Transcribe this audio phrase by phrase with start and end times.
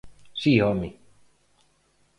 [0.41, 0.89] ¡Si, home!